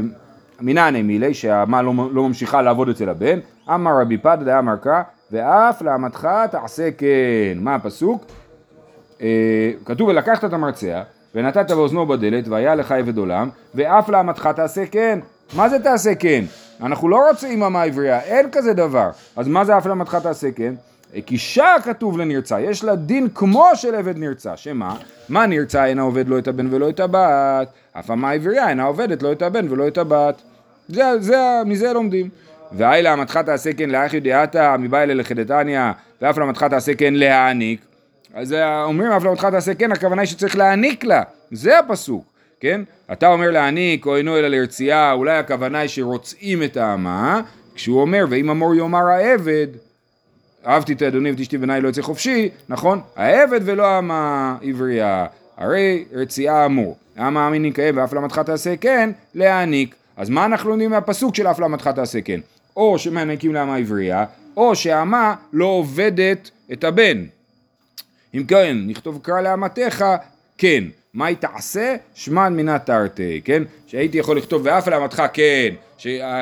[0.62, 5.81] מינן מילי שהאמה לא, לא ממשיכה לעבוד אצל הבן, אמר רבי פדא דאמר קרא, ואף
[5.81, 7.57] לאמתך תעשה כן.
[7.57, 8.25] מה הפסוק?
[9.21, 11.01] אה, כתוב ולקחת את המרצע
[11.36, 15.19] ונתת באוזנו בדלת והיה לך עבד עולם ואף לאמתך תעשה כן.
[15.53, 16.43] מה זה תעשה כן?
[16.81, 19.10] אנחנו לא רוצים אמה עברייה, אין כזה דבר.
[19.36, 20.73] אז מה זה אף לאמתך תעשה כן?
[21.26, 24.95] כי אישה כתוב לנרצע, יש לה דין כמו של עבד נרצע, שמה?
[25.30, 29.24] מה נרצע אינה עובד לא את הבן ולא את הבת, אף אמה עברייה אינה עובדת
[29.24, 30.41] לא את הבן ולא את הבת.
[30.88, 32.30] זה, זה, מזה לומדים.
[32.71, 35.82] והי לאמתך תעשה כן לאחי דעתה מבא אלה לחדתניא
[36.21, 37.82] ואף לאמתך תעשה כן להעניק
[38.34, 42.26] אז אה, אומרים אף לאמתך תעשה כן, הכוונה היא שצריך להעניק לה, זה הפסוק,
[42.60, 42.82] כן?
[43.12, 47.41] אתה אומר להעניק או אינו אלא לרצייה, אולי הכוונה היא שרוצאים את האמה,
[47.76, 49.67] כשהוא אומר ואם אמור יאמר העבד,
[50.67, 53.02] אהבתי את אדוני ותשתי בניי לא יצא חופשי, נכון?
[53.15, 55.26] העבד ולא האמה עברייה,
[55.58, 59.95] הרי רצייה אמור, האמה אמין יקיים ואף למתך תעשה כן, להעניק.
[60.17, 62.39] אז מה אנחנו לומדים מהפסוק של אף למתך תעשה כן?
[62.78, 64.26] או שמעניקים לאמה עברייה,
[64.58, 67.26] או שהאמה לא עובדת את הבן.
[68.34, 70.06] אם כן, נכתוב קרא לאמתך,
[70.58, 70.84] כן.
[71.13, 71.95] מה היא תעשה?
[72.15, 73.63] שמע מינה תרתי, כן?
[73.88, 75.74] שהייתי יכול לכתוב ואף לאמתך כן,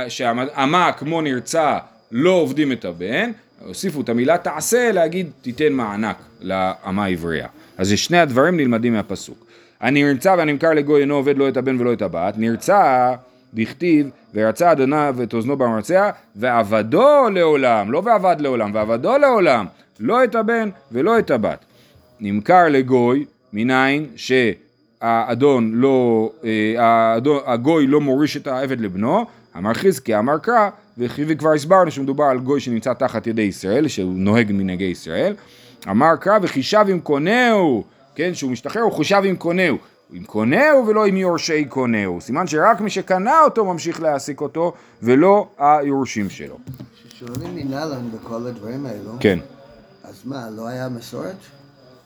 [0.08, 1.78] שהאמה כמו נרצע
[2.12, 3.32] לא עובדים את הבן,
[3.66, 7.48] הוסיפו את המילה תעשה להגיד תיתן מענק לאמה עברייה.
[7.78, 9.46] אז שני הדברים נלמדים מהפסוק.
[9.82, 13.14] הנרצע והנמכר לגוי אינו עובד לא את הבן ולא את הבת, נרצע
[13.54, 19.66] דכתיב ורצה אדוניו את אוזנו במרצע ועבדו לעולם, לא ועבד לעולם, ועבדו לעולם,
[20.00, 21.66] לא את הבן ולא את הבת.
[22.20, 29.26] נמכר לגוי, מניין שהאדון לא, אה, האדון, הגוי לא מוריש את העבד לבנו,
[29.58, 30.70] אמר חזקי אמר קרא,
[31.00, 35.36] וכי כבר הסברנו שמדובר על גוי שנמצא תחת ידי ישראל, שהוא נוהג מנהגי ישראל,
[35.90, 37.84] אמר קרא וכי שב עם קונהו,
[38.16, 39.78] כן, שהוא משתחרר הוא חושב עם קונהו,
[40.14, 45.48] עם קונהו ולא עם יורשי קונהו, סימן שרק מי שקנה אותו ממשיך להעסיק אותו ולא
[45.58, 46.58] היורשים שלו.
[47.08, 49.40] כששואלים מנהלן בכל הדברים האלו, כן.
[50.04, 51.36] אז מה, לא היה מסורת?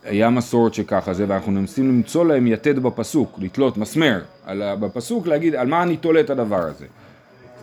[0.03, 5.56] היה מסורת שככה זה, ואנחנו מנסים למצוא להם יתד בפסוק, לתלות מסמר על בפסוק, להגיד
[5.56, 6.86] על מה אני תולה את הדבר הזה.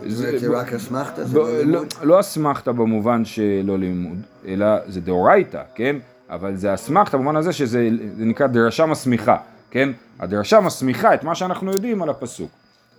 [0.06, 1.24] זה זה רק אסמכתה?
[1.24, 5.96] ב- לא לא- אסמכתה במובן שלא לימוד, אלא זה דאורייתא, כן?
[6.30, 9.36] אבל זה אסמכתה במובן הזה שזה זה נקרא דרשה מסמיכה,
[9.70, 9.88] כן?
[10.20, 12.50] הדרשה מסמיכה את מה שאנחנו יודעים על הפסוק.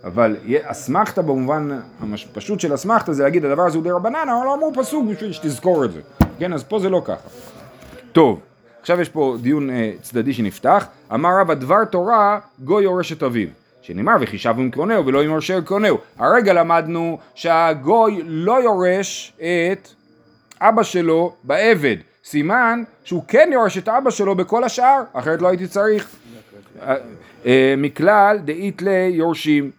[0.04, 1.80] אבל אסמכתה במובן
[2.14, 5.86] הפשוט של אסמכתה זה להגיד הדבר הזה הוא דרבנן, אבל לא אמרו פסוק בשביל שתזכור
[5.86, 6.00] את זה,
[6.40, 6.54] כן?
[6.54, 7.30] אז פה זה לא ככה.
[8.12, 8.40] טוב,
[8.82, 10.86] עכשיו יש פה דיון אה, צדדי שנפתח.
[11.14, 13.48] אמר רבא דבר תורה גוי יורש את אביו.
[13.82, 15.98] שנאמר וחישב עם קונהו ולא עם יורשי קונהו.
[16.18, 19.88] הרגע למדנו שהגוי לא יורש את
[20.62, 21.96] אבא שלו בעבד.
[22.26, 26.10] סימן שהוא כן יורש את אבא שלו בכל השאר, אחרת לא הייתי צריך.
[27.46, 29.72] אה, מכלל דאית ליורשים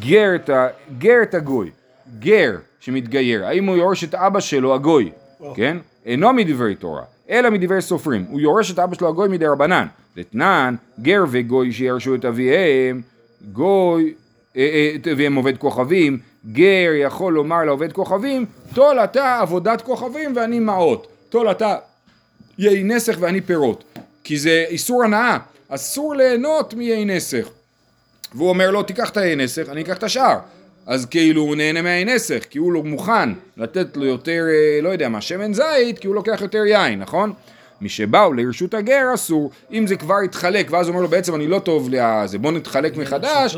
[0.00, 1.70] גר את ה- גר את הגוי,
[2.18, 5.10] גר שמתגייר, האם הוא יורש את אבא שלו הגוי,
[5.54, 5.76] כן?
[6.06, 10.74] אינו מדברי תורה, אלא מדברי סופרים, הוא יורש את אבא שלו הגוי מדי רבנן, דתנן
[11.02, 13.02] גר וגוי שירשו את אביהם,
[13.52, 14.14] גוי,
[14.56, 16.18] אה, אה, אביהם עובד כוכבים,
[16.52, 18.44] גר יכול לומר לעובד כוכבים,
[18.74, 21.76] טול אתה עבודת כוכבים ואני מעות, טול אתה
[22.58, 23.84] יהי נסך ואני פירות,
[24.24, 27.48] כי זה איסור הנאה, אסור ליהנות מיהי נסך.
[28.34, 30.38] והוא אומר לו, תיקח את היהי נסך, אני אקח את השאר.
[30.86, 34.88] אז כאילו הוא נהנה מהיהי נסך, כי הוא לא מוכן לתת לו יותר, אה, לא
[34.88, 37.32] יודע מה, שמן זית, כי הוא לוקח יותר יין, נכון?
[37.80, 41.58] משבאו לרשות הגר אסור, אם זה כבר התחלק, ואז הוא אומר לו בעצם אני לא
[41.58, 43.56] טוב לזה, בוא נתחלק מחדש,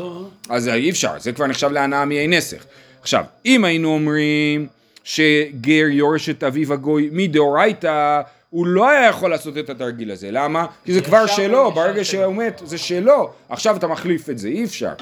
[0.49, 2.65] אז אי אפשר, זה כבר נחשב להנאה מיהי נסך.
[3.01, 4.67] עכשיו, אם היינו אומרים
[5.03, 10.65] שגר יורש את אביו הגוי מדאורייתא, הוא לא היה יכול לעשות את התרגיל הזה, למה?
[10.85, 14.63] כי זה כבר שלו, ברגע שהוא מת זה שלו, עכשיו אתה מחליף את זה, אי
[14.63, 14.93] אפשר.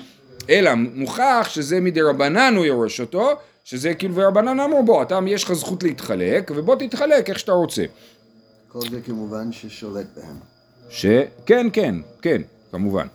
[0.50, 3.32] אלא מוכח שזה מדי רבנן הוא יורש אותו,
[3.64, 7.84] שזה כאילו ורבנן אמרו בוא, אתה יש לך זכות להתחלק, ובוא תתחלק איך שאתה רוצה.
[8.82, 10.36] כל זה כמובן ששולט בהם.
[10.90, 13.08] שכן, כן, כן, כמובן.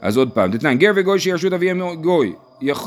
[0.00, 2.32] אז עוד פעם, דתנן, גר וגוי שירשות אביהם גוי,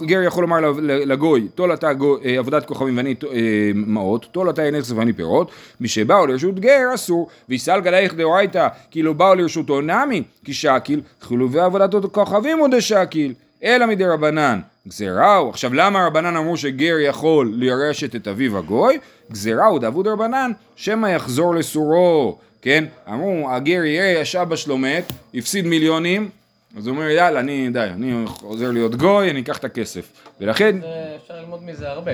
[0.02, 1.92] גר יכול לומר לגוי, טול אתה
[2.26, 7.30] אה, עבודת כוכבים ואני אה, מעות, טול אתה נכס ואני פירות, משבאו לרשות גר אסור,
[7.50, 13.86] ויסלגה לייך דאורייתא, כאילו באו לרשותו נמי, כי שקיל, חילובי עבודת כוכבים הוא דשקיל, אלא
[13.86, 19.00] מדי רבנן, גזירה הוא, עכשיו למה רבנן אמרו שגר יכול לרשת את אביו הגוי?
[19.32, 22.86] גזירה הוא דאבוד רבנן, שמא יחזור לסורו, כן?
[23.10, 26.30] אמרו, הגר יראה שהאבא שלו מת, הפסיד מיליונים,
[26.78, 30.12] אז הוא אומר, יאללה, אני, די, אני עוזר להיות גוי, אני אקח את הכסף.
[30.42, 30.76] ולכן,
[31.24, 32.12] אפשר ללמוד מזה הרבה.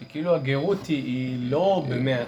[0.00, 2.24] שכאילו הגרות היא לא במאה.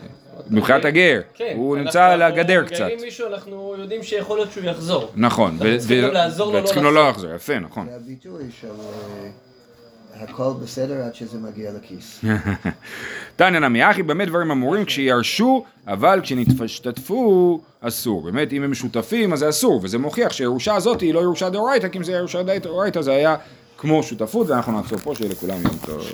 [0.50, 1.52] מבחינת הגר, כן.
[1.56, 2.74] הוא אנחנו- נמצא על אנחנו הגדר קצת.
[2.74, 5.10] מגיירים מישהו, אנחנו יודעים שיכול להיות שהוא יחזור.
[5.16, 7.86] נכון, אנחנו לא וצריכים לו לא לחזור, יפה, נכון.
[7.90, 12.24] זה הביטוי של אה, הכל בסדר עד שזה מגיע לכיס.
[13.36, 18.22] תניא נמי אחי, באמת דברים אמורים כשירשו, אבל כשנשתתפו, אסור.
[18.22, 21.88] באמת, אם הם משותפים, אז זה אסור, וזה מוכיח שהירושה הזאת היא לא ירושה דאורייתא,
[21.88, 23.36] כי אם זה ירושה דאורייתא זה היה
[23.78, 26.06] כמו שותפות, ואנחנו נעצור פה, שיהיה לכולם יום טוב.